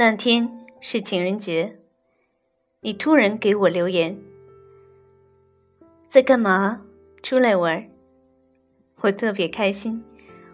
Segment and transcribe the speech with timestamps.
[0.00, 1.78] 那天是情人节，
[2.80, 4.18] 你突然给我留言，
[6.08, 6.80] 在干嘛？
[7.22, 7.86] 出来玩。
[9.02, 10.02] 我特别开心，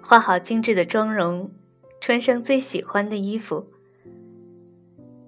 [0.02, 1.52] 化好精致的妆容，
[2.00, 3.68] 穿上最喜欢的衣服，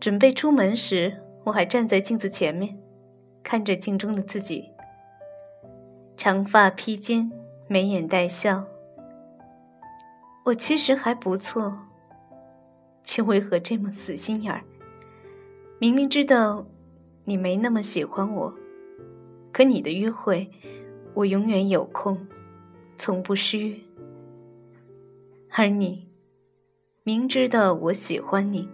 [0.00, 2.76] 准备出门时，我还站在镜子前面，
[3.44, 4.70] 看着镜中的自己，
[6.16, 7.30] 长发披肩，
[7.68, 8.64] 眉眼带笑。
[10.46, 11.84] 我其实还不错。
[13.08, 14.62] 却为何这么死心眼儿？
[15.78, 16.66] 明明知道
[17.24, 18.54] 你没那么喜欢我，
[19.50, 20.50] 可你的约会，
[21.14, 22.28] 我永远有空，
[22.98, 23.74] 从不失约。
[25.52, 26.06] 而你，
[27.02, 28.68] 明知道我喜欢你，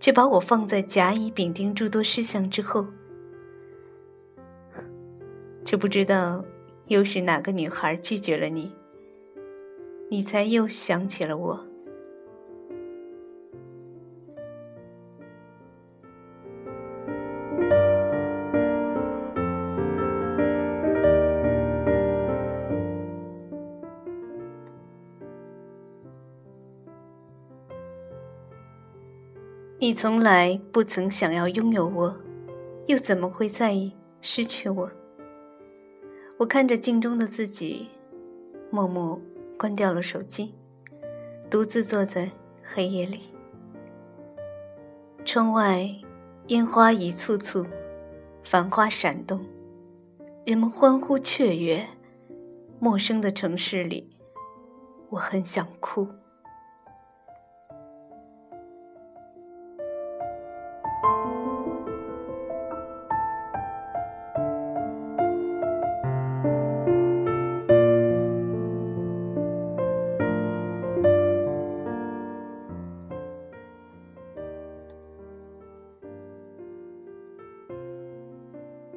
[0.00, 2.84] 却把我放在甲乙丙丁诸多事项之后，
[5.64, 6.44] 这不知道
[6.88, 8.72] 又是哪个女孩拒绝了你，
[10.10, 11.64] 你才又想起了我。
[29.78, 32.16] 你从来不曾想要拥有我，
[32.86, 34.90] 又怎么会在意失去我？
[36.38, 37.88] 我看着镜中的自己，
[38.70, 39.20] 默默
[39.58, 40.54] 关掉了手机，
[41.50, 42.30] 独自坐在
[42.62, 43.20] 黑夜里。
[45.26, 45.86] 窗外
[46.46, 47.66] 烟花一簇簇，
[48.42, 49.44] 繁花闪动，
[50.46, 51.86] 人们欢呼雀跃。
[52.78, 54.16] 陌生的城市里，
[55.10, 56.08] 我很想哭。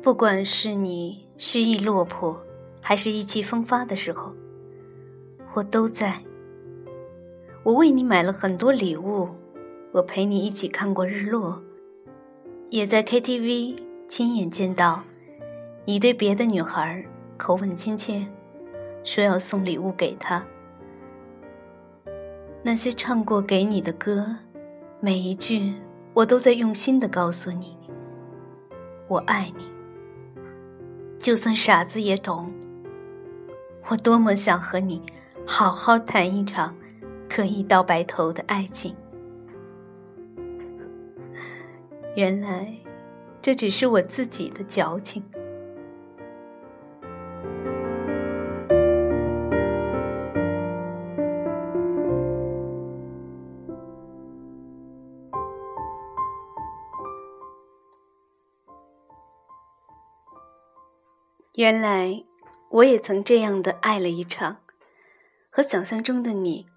[0.02, 2.42] 不管是你失意落魄，
[2.82, 4.34] 还是意气风发的时候，
[5.54, 6.24] 我都在。
[7.64, 9.30] 我为你买了很多礼物，
[9.92, 11.62] 我陪你一起看过日落，
[12.70, 13.78] 也在 KTV
[14.08, 15.04] 亲眼见到
[15.84, 17.06] 你对别的女孩
[17.36, 18.26] 口吻亲切，
[19.04, 20.46] 说要送礼物给她。
[22.64, 24.38] 那些唱过给你的歌，
[25.02, 25.76] 每一句
[26.14, 27.78] 我都在用心的告诉你，
[29.10, 29.79] 我爱你。
[31.20, 32.52] 就算傻子也懂，
[33.90, 35.02] 我多么想和你
[35.46, 36.78] 好好谈一场
[37.28, 38.96] 可以到白头的爱情。
[42.16, 42.74] 原来，
[43.42, 45.22] 这只是我自己的矫情。
[61.60, 62.24] 原来，
[62.70, 64.62] 我也曾这样的爱了一场，
[65.50, 66.70] 和想象中的你，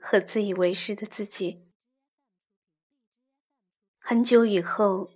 [0.00, 1.68] 和自以为是的自己。
[3.98, 5.10] 很久以后，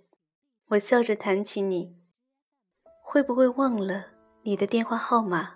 [0.67, 1.97] 我笑着谈起你，
[3.01, 4.09] 会不会忘了
[4.43, 5.55] 你的电话号码，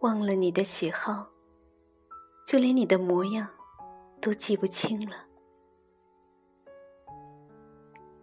[0.00, 1.30] 忘了你的喜好，
[2.44, 3.50] 就连你的模样
[4.20, 5.28] 都记不清了？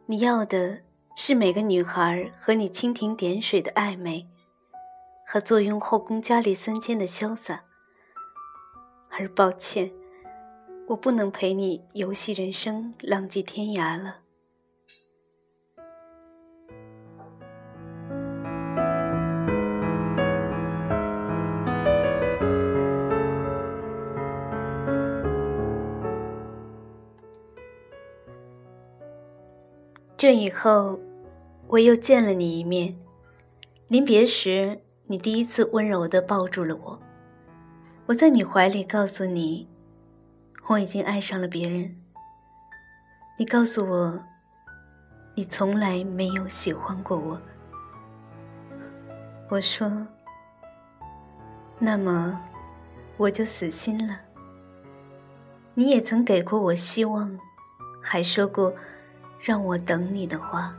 [0.07, 0.88] 你要的。
[1.21, 4.25] 是每个女孩和你蜻蜓点水的暧昧，
[5.25, 7.65] 和坐拥后宫佳丽三千的潇洒。
[9.09, 9.91] 而抱歉，
[10.87, 14.21] 我不能陪你游戏人生，浪迹天涯了。
[30.15, 30.97] 这以后。
[31.69, 32.97] 我又见了你一面，
[33.89, 36.99] 临别时，你第一次温柔的抱住了我。
[38.07, 39.69] 我在你怀里告诉你，
[40.67, 41.95] 我已经爱上了别人。
[43.37, 44.23] 你告诉我，
[45.35, 47.39] 你从来没有喜欢过我。
[49.47, 50.07] 我说，
[51.77, 52.41] 那么
[53.15, 54.17] 我就死心了。
[55.75, 57.39] 你也曾给过我希望，
[58.01, 58.73] 还说过
[59.39, 60.75] 让我等你的话。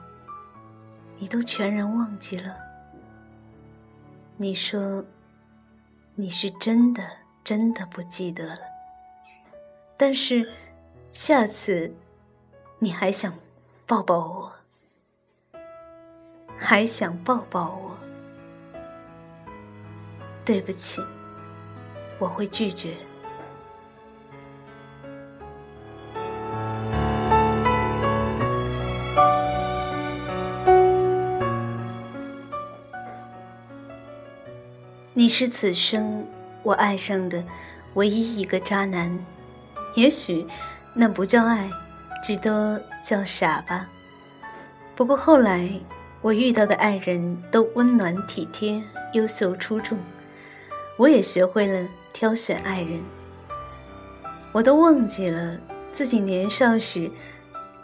[1.21, 2.57] 你都全然忘记了。
[4.39, 5.05] 你说，
[6.15, 7.05] 你是真的
[7.45, 8.61] 真的不记得了。
[9.99, 10.51] 但是，
[11.13, 11.95] 下次，
[12.79, 13.35] 你还想
[13.87, 14.53] 抱抱我，
[16.59, 17.99] 还想抱抱我。
[20.43, 21.03] 对不起，
[22.19, 22.97] 我会拒绝。
[35.21, 36.27] 你是此生
[36.63, 37.45] 我爱上的
[37.93, 39.19] 唯一一个渣男，
[39.95, 40.47] 也许
[40.95, 41.71] 那不叫爱，
[42.25, 43.87] 只多叫傻吧。
[44.97, 45.69] 不过后来
[46.23, 48.83] 我遇到的爱人都温暖体贴、
[49.13, 49.99] 优秀出众，
[50.97, 53.03] 我也学会了挑选爱人。
[54.53, 55.59] 我都忘记了
[55.93, 57.11] 自己年少时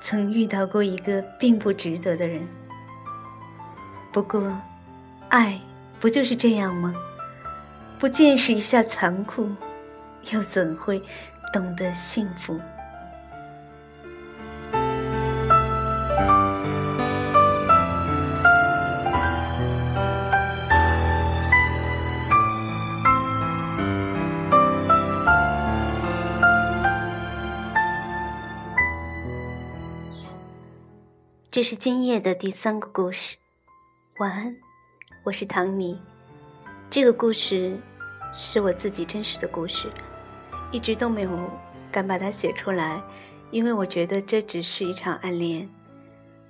[0.01, 2.49] 曾遇到过一个并不值得的人。
[4.11, 4.59] 不过，
[5.29, 5.61] 爱
[6.01, 6.95] 不就是这样吗？
[7.99, 9.49] 不见识一下残酷，
[10.31, 11.03] 又怎会
[11.53, 12.61] 懂得幸福？
[31.51, 33.39] 这是今夜的第三个故事，
[34.19, 34.57] 晚安，
[35.25, 35.99] 我是唐尼。
[36.97, 37.79] 这个故事
[38.35, 39.93] 是我自己真实的故事，
[40.73, 41.51] 一直都没有
[41.93, 43.05] 敢把它写出来，
[43.51, 45.69] 因为我觉得这只是一场暗恋。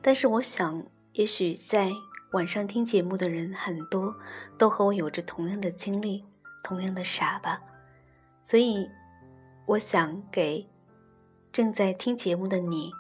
[0.01, 1.91] 但是我想，也许在
[2.31, 4.15] 晚上听节目的人很多，
[4.57, 6.25] 都和我有着同样的经历，
[6.63, 7.61] 同样的傻吧。
[8.45, 8.89] 所以，
[9.67, 10.69] 我想给
[11.51, 12.93] 正在听节目的你，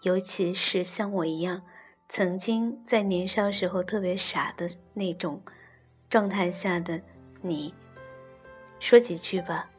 [0.00, 1.60] 尤其是像我一样，
[2.08, 5.42] 曾经在年少时候特别傻的那种。
[6.08, 7.00] 状态下的
[7.42, 7.74] 你，
[8.78, 9.70] 说几句吧。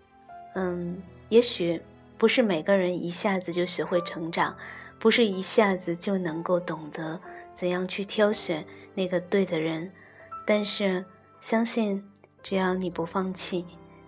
[0.55, 1.81] 嗯，也许
[2.17, 4.57] 不是每个人一下子就学会成长，
[4.99, 7.21] 不是一下子就能够懂得
[7.53, 8.65] 怎样去挑选
[8.95, 9.91] 那个对的人。
[10.45, 11.05] 但是，
[11.39, 12.09] 相信
[12.41, 13.65] 只要你不放弃，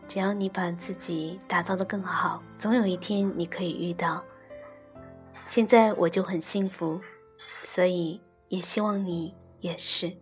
[0.07, 4.24] 只要你把自己打造的更好，总有一天你可以遇到。
[5.48, 7.01] 现在我就很幸福，
[7.65, 10.18] 所以也希望你也是。